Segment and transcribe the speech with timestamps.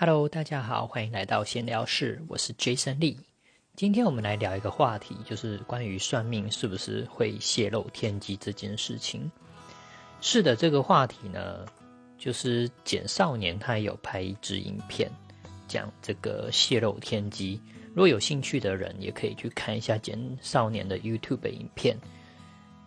[0.00, 3.16] Hello，大家好，欢迎来到闲聊室，我是 Jason Lee。
[3.74, 9.28] 今天我们来聊一个话题，就是关于算命是不是会泄露天机这件事情。
[10.20, 11.66] 是的，这个话题呢，
[12.16, 15.10] 就是简少年他有拍一支影片
[15.66, 17.60] 讲这个泄露天机。
[17.88, 21.98] 如果有兴趣的人，也可以去看一下简少年的 YouTube 影片，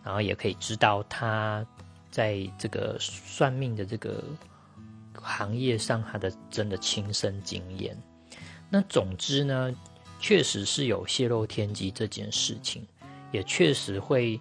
[0.02, 1.66] 然后也可以知道他
[2.10, 4.24] 在这个算命的这个。
[5.14, 7.98] 行业上他的真的亲身经验，
[8.70, 9.76] 那总之呢，
[10.20, 12.88] 确实是有泄露天机这件事情，
[13.32, 14.40] 也确实会，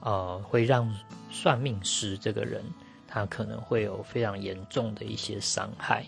[0.00, 0.92] 呃，会让
[1.30, 2.64] 算命师这个人
[3.06, 6.06] 他可能会有非常严重的一些伤害。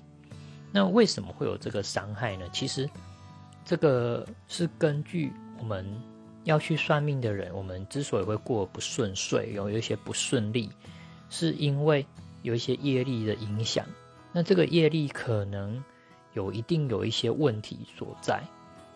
[0.73, 2.49] 那为什么会有这个伤害呢？
[2.53, 2.89] 其实
[3.65, 5.87] 这个是根据我们
[6.45, 10.71] 要去算命的人，我们之所以会过不顺遂，有有一些不顺利，
[11.29, 12.05] 是因为。
[12.45, 13.87] 有一些业力的影响，
[14.31, 15.83] 那这个业力可能
[16.35, 18.43] 有一定有一些问题所在，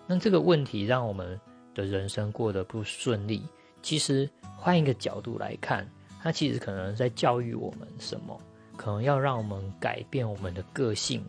[0.07, 1.41] 那这个问题让我们
[1.75, 3.43] 的人生过得不顺利。
[3.81, 5.89] 其实换一个角度来看，
[6.23, 8.39] 它其实可能在教育我们什么？
[8.77, 11.25] 可能要让我们改变我们的个性，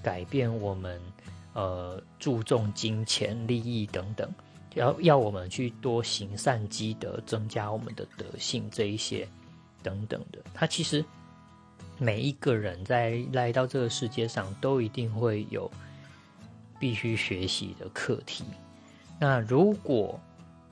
[0.00, 1.00] 改变我们
[1.54, 4.32] 呃注重金钱利益等等，
[4.74, 9.26] 要要我们去多行善积德，增加我们的德性这一些
[9.82, 10.38] 等等的。
[10.54, 11.04] 它其实。
[11.98, 15.70] 每一个人在来到这个世界上，都一定会有
[16.80, 18.44] 必须学习的课题。
[19.20, 20.20] 那如果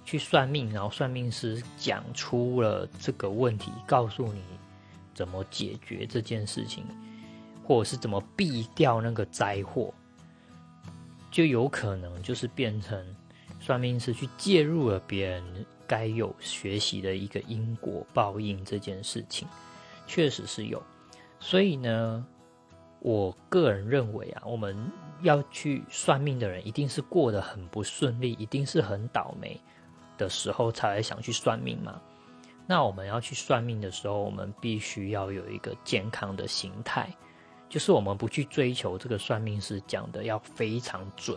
[0.04, 4.42] 去算命，然后算命师讲出了这个问题，告诉你
[5.14, 6.84] 怎么解决这件事情，
[7.64, 9.94] 或者是怎么避掉那个灾祸，
[11.30, 13.00] 就有可能就是变成
[13.60, 19.46] 算命师去介入了别人该有学习的一个因果报应这件事情，
[20.08, 20.82] 确实是有。
[21.44, 22.24] 所以呢，
[23.00, 24.76] 我个人认为啊，我们
[25.22, 29.60] 要去算命的人，一定是过得很不顺利，一定是很倒霉
[30.16, 32.00] 的时候才会想去算命嘛。
[32.64, 37.12] 那我们要去算命的时候，我们必须要有一个健康的心态，
[37.68, 41.36] 就是我们不去追求这个算命师讲的要非常准，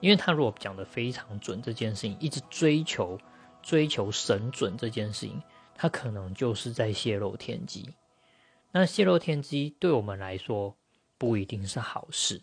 [0.00, 3.16] 因为他如果讲的非常准这件事情，一直追求
[3.62, 5.40] 追求神准这件事情，
[5.76, 7.88] 他可能就是在泄露天机。
[8.70, 10.76] 那泄露天机对我们来说
[11.16, 12.40] 不一定是好事，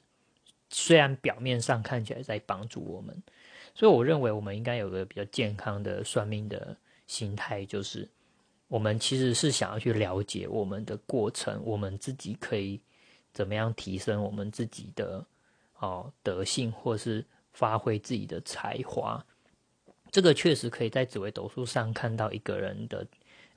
[0.69, 3.22] 虽然表面上看起来在帮助我们，
[3.75, 6.75] 所以我认为我们应该有个比较健康的算命的
[7.06, 8.09] 心态，就是
[8.68, 12.81] 我们其实是想要去了解我们的过程，我们自己可以
[13.31, 15.24] 怎么样提升我们自己的
[15.78, 19.24] 哦德性，或是发挥自己的才华。
[20.12, 23.06] 这个确实可以在紫微斗数上看到一个人的。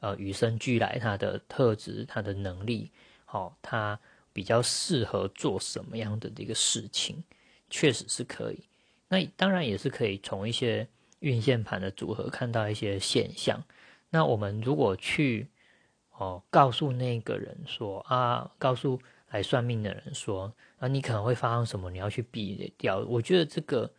[0.00, 2.90] 呃，与生俱来，他的特质，他的能力，
[3.24, 3.98] 好，他
[4.32, 7.22] 比较适合做什么样的这个事情，
[7.68, 8.62] 确实是可以。
[9.08, 10.86] 那当然也是可以从一些
[11.18, 13.60] 运线盘的组合看到一些现象。
[14.10, 15.48] 那我们如果去
[16.16, 19.00] 哦，告诉那个人说啊，告诉
[19.30, 22.98] 来算命的人说啊，你可能会发生什么，你要去避掉。
[23.00, 23.92] 我觉得这个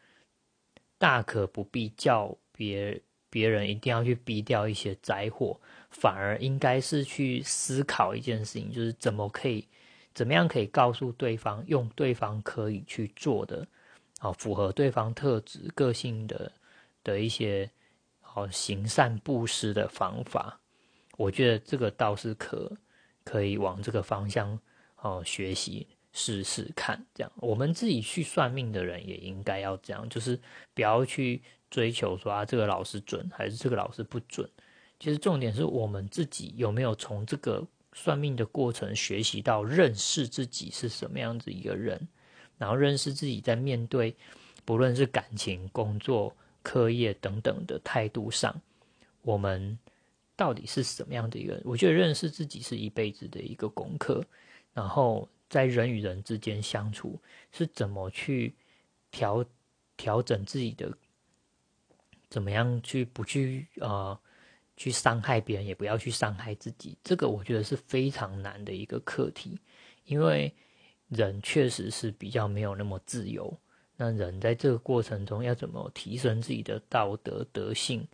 [0.97, 3.01] 大可不必叫别。
[3.29, 5.59] 别人一定要去避掉一些灾祸，
[5.89, 9.67] 反而应该是去思考一件事情，就是怎么可以，
[10.13, 13.67] 怎么样可以告诉对方，用对方可以去做的，
[14.19, 16.51] 好符合对方特质、个性的
[17.03, 17.69] 的一些
[18.21, 20.59] 好行善布施的方法。
[21.17, 22.71] 我觉得这个倒是可
[23.23, 24.57] 可以往这个方向
[24.97, 27.05] 哦学习试试看。
[27.13, 30.39] 这样，我们自己去算命的人也应该要这样，就是
[30.73, 31.41] 不要去。
[31.71, 34.49] 追求说啊，这个老师准还是这个老师不准？
[34.99, 42.07] 其实重点是我们自己有没有从这个算命的过程学习到认识自己是什么样子一个人，
[42.57, 44.15] 然后认识自己在面对
[44.65, 48.59] 不论是感情、工作、课业等等的态度上，
[49.21, 49.77] 我们
[50.35, 51.61] 到底是什么样的一个人？
[51.65, 54.25] 我觉得认识自己是一辈子的一个功课。
[54.73, 57.19] 然后在人与人之间相处，
[57.51, 58.55] 是怎么去
[59.09, 59.43] 调
[59.97, 60.95] 调整自己的？
[62.29, 64.17] 怎么样去不去呃
[64.77, 66.95] 去伤害别人，也不要去伤害自己？
[67.03, 69.59] 这个我觉得是非常难的一个课题，
[70.05, 70.53] 因为
[71.07, 73.57] 人确实是比较没有那么自由。
[73.97, 78.07] 那人在这个过程中要怎么提升自己的道德德性？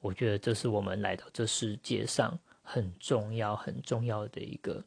[0.00, 4.84] 我觉得这是我们来到这世界上很重要、很重要的一个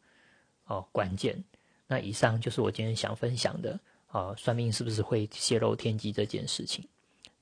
[0.65, 1.43] 哦关键。
[1.87, 6.83] 那以上就是我今天想分享的啊，算命是不是会泄露天机这件事情？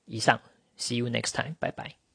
[0.06, 0.40] 以上。
[0.78, 1.56] See you next time.
[1.58, 2.05] 拜拜